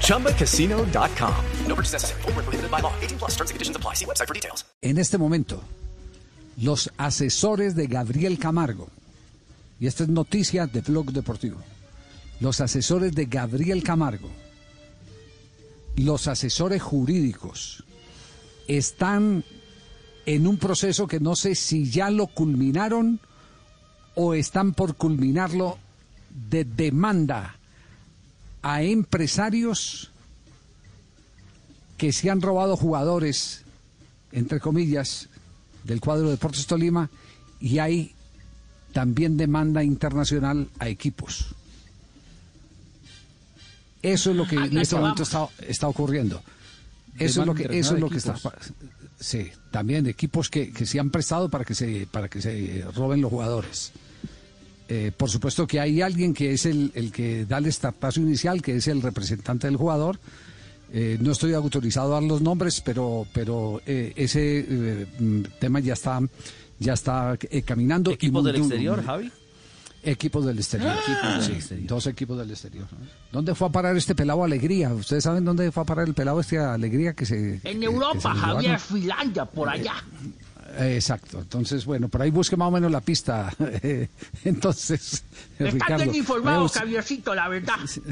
[0.00, 1.34] ChumbaCasino.com.
[1.66, 2.22] No purchase necessary.
[2.22, 2.92] Full prohibited by law.
[3.00, 3.94] 18 plus terms and conditions apply.
[3.94, 4.64] See website for details.
[4.82, 5.62] En este momento,
[6.60, 8.88] los asesores de Gabriel Camargo,
[9.80, 11.58] y esta es noticia de Blog Deportivo,
[12.40, 14.30] los asesores de Gabriel Camargo,
[15.96, 17.84] los asesores jurídicos,
[18.68, 19.44] están
[20.26, 23.20] en un proceso que no sé si ya lo culminaron
[24.14, 25.78] o están por culminarlo
[26.50, 27.58] de demanda
[28.64, 30.10] a empresarios
[31.98, 33.62] que se han robado jugadores,
[34.32, 35.28] entre comillas,
[35.84, 37.10] del cuadro de Deportes Tolima
[37.60, 38.14] y hay
[38.94, 41.54] también demanda internacional a equipos.
[44.00, 46.42] Eso es lo que en este momento está, está ocurriendo.
[47.18, 48.34] Eso es lo que eso es lo que está
[49.20, 53.20] sí, también equipos que, que se han prestado para que se para que se roben
[53.20, 53.92] los jugadores.
[54.88, 58.60] Eh, por supuesto que hay alguien que es el, el que da el startazo inicial,
[58.60, 60.18] que es el representante del jugador.
[60.92, 65.80] Eh, no estoy autorizado a dar los nombres, pero pero eh, ese eh, mm, tema
[65.80, 66.20] ya está
[66.78, 68.10] ya está eh, caminando.
[68.10, 69.32] y ¿Equipos muy del exterior, Javi?
[70.02, 70.92] Equipos del exterior.
[70.92, 71.88] Equipos del Sí, exterior.
[71.88, 72.86] Dos equipos del exterior.
[73.32, 74.92] ¿Dónde fue a parar este pelado Alegría?
[74.92, 77.58] ¿Ustedes saben dónde fue a parar el pelado este Alegría que se...
[77.62, 78.78] que- En que Europa, se lo Javier?
[78.78, 79.94] Finlandia, por allá.
[80.78, 81.38] Eh, Exacto.
[81.40, 83.52] Entonces, bueno, por ahí busque más o menos la pista.
[84.44, 85.24] Entonces,
[85.58, 85.96] Están Ricardo.
[86.04, 87.74] bien informados, vaya, Javiercito, la verdad.
[87.82, 88.02] usted-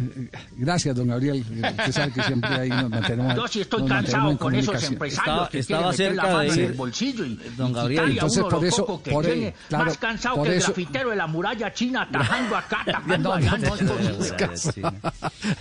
[0.57, 1.45] Gracias, don Gabriel.
[1.49, 5.49] Usted sabe que siempre ahí nos mantenemos Yo sí estoy cansado con esos empresarios Estaba-
[5.49, 8.11] que estaba quieren meter la cerca mano de en el bolsillo y, don y Gabriel.
[8.13, 9.55] Entonces, uno por eso- poco que por- tiene.
[9.69, 13.35] claro, más cansado por que el grafitero de la muralla china tajando acá, tajando No,
[13.35, 13.59] allá.
[13.59, 13.93] no, No, es no,
[14.49, 14.93] posible.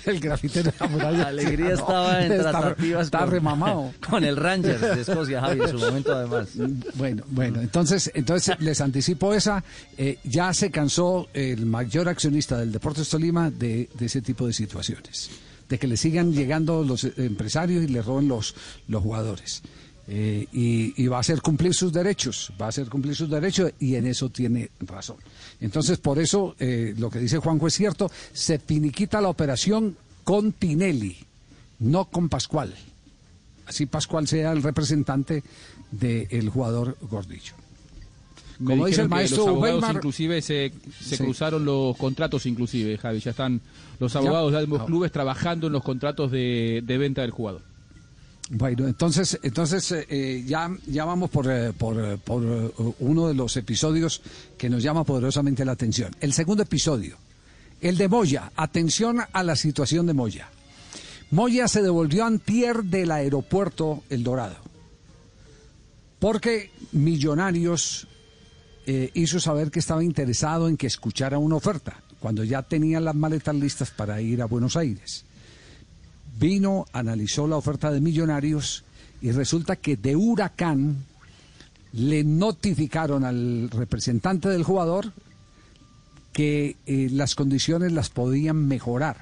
[0.06, 1.28] El grafitero de la muralla.
[1.28, 3.94] Alegría No, estaba en está- tratativas Está con, remamado.
[4.08, 6.50] con el Rangers de Escocia, Javi, en su momento además.
[6.96, 9.64] Bueno, bueno, entonces, entonces les anticipo esa.
[9.98, 14.54] eh, ya se cansó el mayor accionista del Deportes Tolima de, de ese tipo de
[14.54, 15.30] situaciones,
[15.70, 18.56] de que le sigan llegando los empresarios y le roben los,
[18.88, 19.62] los jugadores.
[20.08, 23.72] Eh, y, y va a hacer cumplir sus derechos, va a hacer cumplir sus derechos
[23.80, 25.18] y en eso tiene razón.
[25.62, 30.52] Entonces, por eso, eh, lo que dice Juanjo es cierto, se finiquita la operación con
[30.54, 31.18] Tinelli,
[31.80, 32.74] no con Pascual
[33.72, 35.44] así Pascual sea el representante
[35.92, 37.54] del jugador Gordillo.
[38.60, 40.72] Me Como dice el maestro los abogados Weimar- inclusive se,
[41.02, 41.24] se Sí.
[41.24, 43.20] cruzaron los contratos inclusive, Javi.
[43.20, 43.60] Ya están
[44.00, 47.62] los abogados de ambos clubes trabajando en los contratos de, de venta del jugador.
[48.52, 52.44] Bueno, entonces, entonces eh, eh, ya, ya vamos por, eh, por, eh, por,
[53.00, 54.22] uno de los episodios
[54.58, 56.14] que nos llama poderosamente la atención.
[56.20, 57.16] El segundo episodio,
[57.80, 58.52] el de Moya.
[58.58, 60.50] Atención a la situación de Moya.
[61.32, 64.58] Moya se devolvió antier del aeropuerto El Dorado.
[66.22, 68.08] Porque Millonarios
[68.86, 73.16] eh, hizo saber que estaba interesado en que escuchara una oferta, cuando ya tenían las
[73.16, 75.26] maletas listas para ir a Buenos Aires.
[76.40, 78.84] Vino, analizó la oferta de Millonarios
[79.20, 81.06] y resulta que de Huracán
[81.94, 85.14] le notificaron al representante del jugador
[86.34, 89.18] que eh, las condiciones las podían mejorar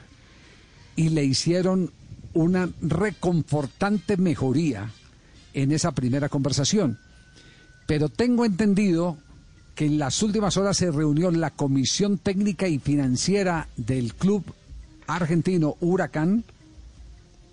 [0.98, 1.94] y le hicieron
[2.34, 4.92] una reconfortante mejoría
[5.54, 6.98] en esa primera conversación.
[7.88, 9.18] Pero tengo entendido
[9.76, 14.44] que en las últimas horas se reunió la comisión técnica y financiera del club
[15.08, 16.44] argentino Huracán,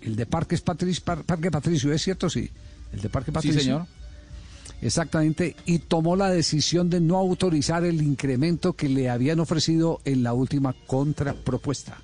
[0.01, 2.29] el de Parques Patricio, Parque Patricio, ¿es cierto?
[2.29, 2.49] Sí,
[2.93, 3.59] el de Parque Patricio.
[3.59, 3.87] Sí, señor.
[4.81, 10.21] Exactamente, y tomó la decisión de no autorizar el incremento que le habían ofrecido en
[10.21, 11.97] la última contrapropuesta.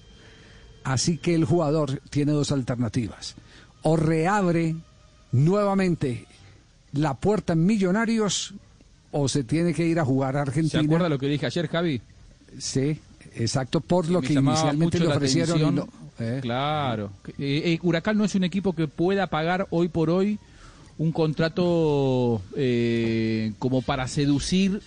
[0.83, 3.35] Así que el jugador tiene dos alternativas.
[3.83, 4.75] O reabre
[5.33, 6.25] nuevamente
[6.93, 8.53] la puerta en Millonarios
[9.11, 10.83] o se tiene que ir a jugar a ¿Se Argentina.
[10.83, 12.01] acuerda lo que dije ayer, Javi?
[12.57, 12.97] Sí,
[13.35, 15.75] exacto, por lo Me que inicialmente le ofrecieron.
[15.75, 15.87] no-
[16.19, 16.39] eh.
[16.41, 17.09] Claro.
[17.39, 20.37] Eh, eh, Huracán no es un equipo que pueda pagar hoy por hoy
[20.99, 24.79] un contrato eh, como para seducir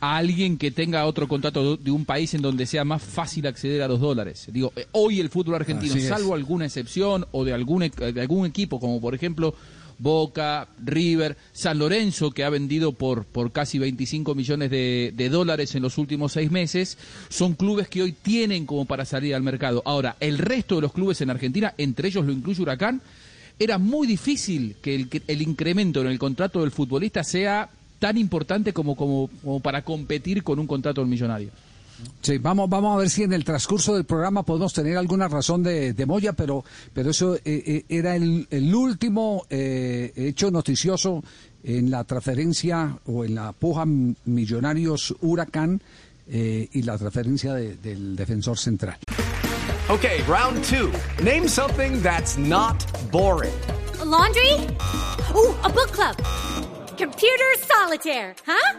[0.00, 3.82] a alguien que tenga otro contrato de un país en donde sea más fácil acceder
[3.82, 4.46] a los dólares.
[4.52, 9.00] Digo, hoy el fútbol argentino, salvo alguna excepción o de algún, de algún equipo, como
[9.00, 9.54] por ejemplo
[9.98, 15.82] Boca, River, San Lorenzo, que ha vendido por, por casi 25 millones de, dólares en
[15.82, 16.98] los últimos seis meses,
[17.28, 19.82] son clubes que hoy tienen como para salir al mercado.
[19.84, 23.00] Ahora, el resto de los clubes en Argentina, entre ellos lo incluye Huracán,
[23.58, 27.68] era muy difícil que el, el incremento en el contrato del futbolista sea
[27.98, 31.50] tan importante como, como, como para competir con un contrato del millonario.
[32.22, 35.62] Sí, vamos, vamos a ver si en el transcurso del programa podemos tener alguna razón
[35.62, 41.24] de, de Moya, pero, pero eso eh, eh, era el, el último eh, hecho noticioso
[41.64, 45.80] en la transferencia o en la puja Millonarios Huracán
[46.28, 48.96] eh, y la transferencia de- del defensor central.
[49.88, 50.90] Okay, round two.
[51.24, 52.76] Name something that's not
[53.10, 53.52] boring.
[54.00, 54.52] A laundry?
[55.34, 56.14] Ooh, a book club.
[56.96, 58.78] Computer solitaire, huh?